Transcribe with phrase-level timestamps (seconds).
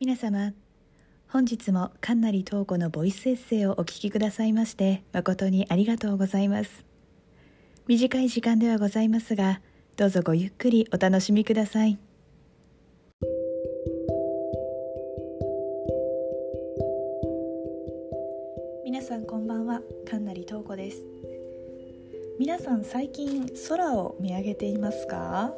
[0.00, 0.52] 皆様
[1.28, 6.84] 本日もかなり東子のボイスエッセイをお聞きくださいまして誠にありがとうございます。
[7.86, 9.60] 短い時間ではございますが
[9.96, 11.96] どうぞごゆっくりお楽しみください。
[18.84, 19.80] 皆さんこんばんは。
[20.10, 21.02] かなり東子です。
[22.40, 25.54] 皆さん最近空を見上げていますか？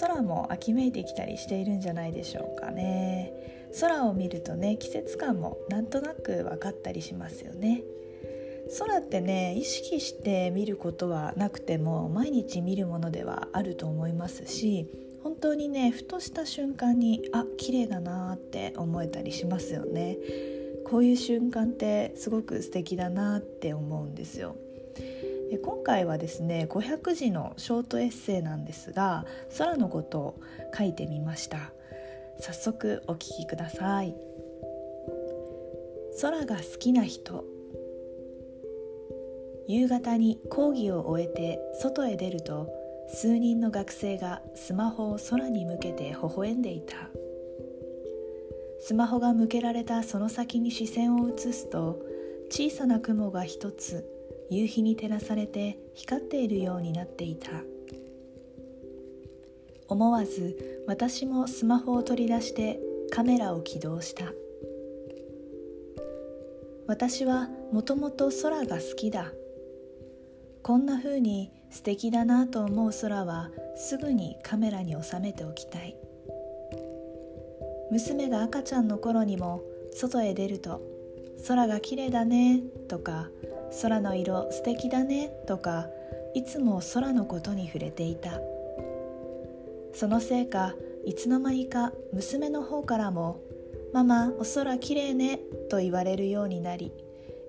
[0.00, 3.32] 空も秋めいてきたりしているんじゃないでしょうかね。
[3.80, 7.82] 空を見るとね季節感もなんとなく分かったりしますよね。
[8.78, 14.88] 空ってね意識して見ることはなくても毎日見るものではあると思いますし
[15.22, 20.18] 本当にねふとした瞬間にあ綺麗だなって思えたりしますよね。
[20.84, 24.56] こういう瞬間ってすごく素敵だなって思うんですよ。
[25.62, 29.24] 今回はですね500字のショートエッセイなんですが
[29.56, 30.40] 空のことを
[30.76, 31.72] 書いてみました。
[32.40, 34.14] 早速お聞きください。
[36.20, 37.44] 空が好きな人。
[39.68, 42.68] 夕方に講義を終えて外へ出ると
[43.08, 47.08] 数人の学生がスマホを空に向けて微笑んでいた。
[48.80, 52.00] スマホが向けられたその先に視線を移すと
[52.50, 54.04] 小さな雲が一つ
[54.50, 57.50] 夕日に照らされて光っているようになっていた。
[59.88, 62.80] 思わず私もスマホを取り出して
[63.10, 64.32] カメラを起動した。
[66.86, 69.32] 私はもともと空が好きだ。
[70.62, 75.96] こんな風に素敵だなと思う空はすぐにカメラに収めておきたい。
[77.90, 80.80] 娘が赤ちゃんの頃にも外へ出ると
[81.46, 83.28] 空が綺麗だねとか
[83.82, 85.88] 空の色素敵だねとか
[86.34, 88.40] いつも空のことに触れていた。
[89.96, 90.74] そのせいか
[91.06, 93.40] いつの間にか娘の方からも
[93.94, 96.92] 「ママお空きれいね」と言われるようになり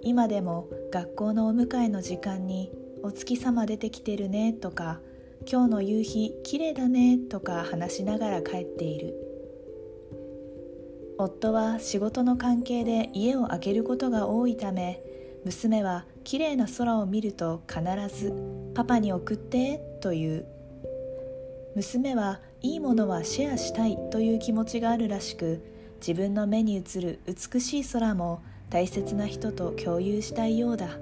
[0.01, 2.71] 今でも学校のお迎えの時間に
[3.03, 5.01] 「お月様出てきてるね」とか
[5.45, 9.26] 「今日の夕日きれいだね」とか話しながら帰っている。
[11.17, 15.01] 夫は仕事の関係で家を空けることが多いため
[15.45, 17.81] 娘は綺麗な空を見ると必
[18.15, 18.33] ず
[18.75, 20.45] 「パパに送って」と言う。
[21.77, 25.61] 娘はいいものはシェアしたいという気持ちがあるらしく
[25.99, 28.41] 自分の目に映る美しい空も
[28.71, 30.97] 大切な人と共有したいようだ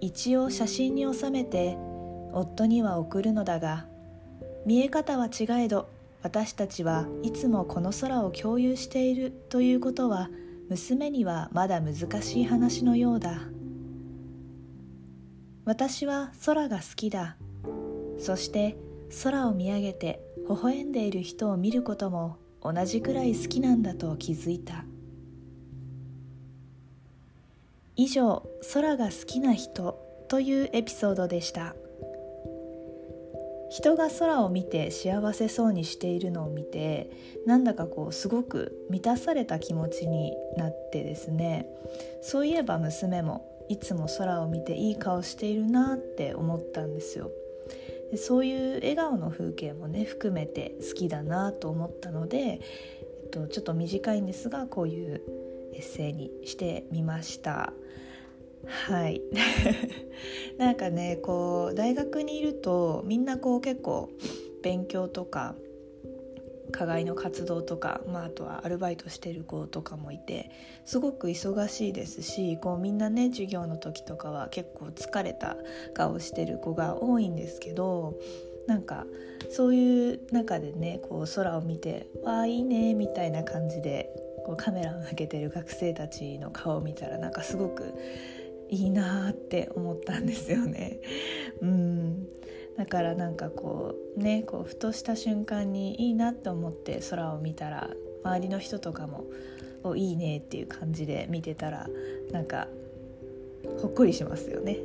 [0.00, 1.76] 一応写真に収めて
[2.32, 3.86] 夫には送るのだが
[4.64, 5.88] 見え方は違えど
[6.22, 10.30] 私たちはいつもこの空を共有しているということは
[10.68, 13.40] 娘にはまだ難しい話のようだ。
[15.64, 17.36] 私は空が好きだ。
[18.18, 18.76] そして
[19.22, 24.84] 空を見上げて微笑んでいる人を見ることも同じくらい好きなんだと気づいた。
[27.96, 31.74] 以上空が好きな人というエピソードでした。
[33.72, 37.10] 人が空を見て幸せそうにしているのを見て
[37.46, 41.66] なんだかこうすごく満たされた気持ちになってですね
[42.20, 47.30] そういえば娘もいつも空を見ていい顔しているなって思ったんですよ
[48.10, 52.60] でそういう笑顔の風景もね含めて好きだなと思ったので、え
[53.26, 55.22] っと、ちょっと短いんですがこういう
[55.72, 57.72] エッセイにしてみました。
[58.66, 59.20] はい。
[60.58, 64.08] なんかねこう大学にいるとみんなこう結構
[64.62, 65.56] 勉強とか
[66.70, 70.50] 課外の活動とか、まあ、あとはアルバイトしてる子とかもいて
[70.84, 75.56] すごく忙しいですしこうみんなね授業の時とかは結構疲れた
[75.94, 78.14] 顔してる子が多いんですけど
[78.66, 79.06] なんか
[79.50, 84.08] そういう中でねこう空を見て「わあいいね」みたいな感じで
[84.46, 87.94] こうカメラを向けてる学生たちの顔を見たらなんかすごく
[88.72, 91.00] いいなって思ったんですよね。
[91.60, 92.26] うん。
[92.78, 97.90] だからなんかこうねこうふとした瞬間にいいなって思って空を見たら
[98.24, 99.24] 周りの人とかも
[99.84, 101.86] 「おいいね」っていう感じで見てたら
[102.30, 102.66] なんか
[103.82, 104.78] ほっこりしますよね。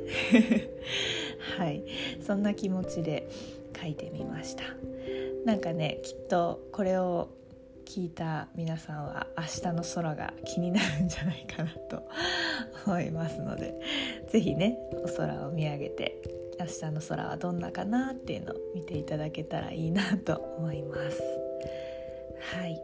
[1.56, 1.82] はい。
[2.20, 3.26] そんな気持ちで
[3.80, 4.64] 書いてみました。
[5.46, 7.28] なんかねきっとこれを
[7.88, 12.06] 聞いた皆さんは明日の空が気になるんじゃないかなと
[12.86, 13.72] 思いますので
[14.30, 16.20] 是非ねお空を見上げて
[16.60, 21.22] 明日の空はどんなかなっていうのを見ていただけたらいいなと思います。
[22.58, 22.78] はい。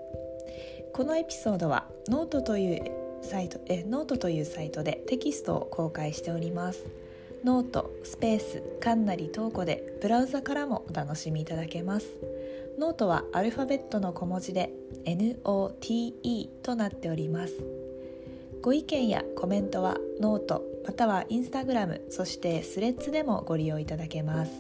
[0.95, 2.91] このエピソードはノートという
[3.21, 6.87] サイトえノートというサイトでテキストを公開しております。
[7.45, 12.06] ノートスペースかんなりトーコでブラウザからもお楽しみいただけます。
[12.79, 14.71] ノートはアルファベットの小文字で
[15.06, 17.85] NOTE となっております。
[18.65, 24.53] ご意見やコメントはノートまたは Instagram そして Threads でもご利用いただけます、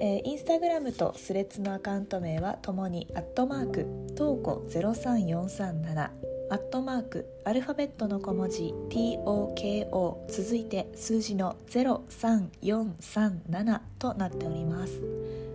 [0.00, 3.86] えー、 Instagram と Threads のアカウント名はともにアットマーク
[4.16, 6.10] トーコ03437
[6.50, 15.51] アットマークアルファベットの小文字 TOKO 続いて数字の0347となっております。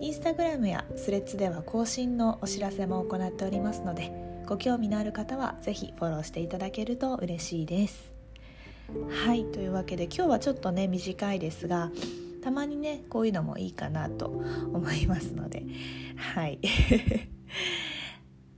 [0.00, 4.12] インスタグラムやスレッズでは更新のお知らせも行っておりますので
[4.46, 8.12] ご興味のある方は是非フォローしていただけると嬉しいです。
[9.10, 11.90] はいというわけで今日はちょっとね短いですが
[12.42, 14.26] たまにねこういうのもいいかなと
[14.72, 15.64] 思いますので。
[16.16, 16.58] はい。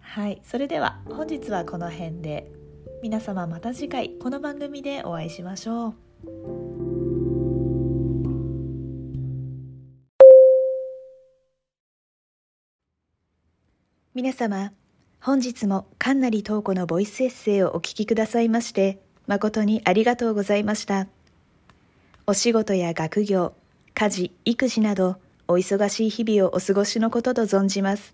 [0.01, 2.53] はいそれでは本日はこの辺で。
[3.03, 5.95] 皆様また次回この番組でお会いしましょ
[6.27, 6.60] う。
[14.13, 14.73] 皆様
[15.21, 18.99] 本日も神成東子のボイスエッセイをお聞きくださいまして
[19.29, 21.07] 誠にありがとうございました
[22.27, 23.55] お仕事や学業
[23.95, 25.17] 家事育児など
[25.47, 28.13] お忙しい日々をお過ごしのことと存じます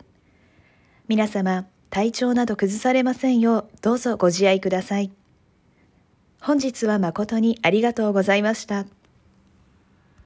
[1.09, 5.11] 皆様体調など崩されませんようどうぞご自愛ください。
[6.41, 8.87] 本日は誠にありがとうございました。